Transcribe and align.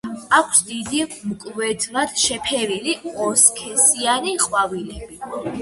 აქვს 0.35 0.61
დიდი, 0.69 1.01
მკვეთრად 1.33 2.15
შეფერილი 2.23 2.97
ორსქესიანი 3.27 4.35
ყვავილები. 4.49 5.25